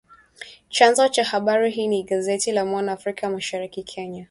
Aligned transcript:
Chanzo 0.69 1.07
cha 1.07 1.23
habari 1.23 1.71
hii 1.71 1.87
ni 1.87 2.03
gazeti 2.03 2.51
la 2.51 2.65
Mwana 2.65 2.91
Afrika 2.91 3.29
Mashariki, 3.29 3.83
Kenya 3.83 4.19